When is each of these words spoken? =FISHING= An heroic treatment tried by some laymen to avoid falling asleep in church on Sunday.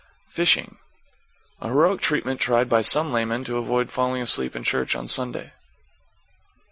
=FISHING= 0.27 0.79
An 1.59 1.69
heroic 1.69 2.01
treatment 2.01 2.39
tried 2.41 2.67
by 2.67 2.81
some 2.81 3.13
laymen 3.13 3.43
to 3.43 3.57
avoid 3.59 3.91
falling 3.91 4.23
asleep 4.23 4.55
in 4.55 4.63
church 4.63 4.95
on 4.95 5.07
Sunday. 5.07 5.53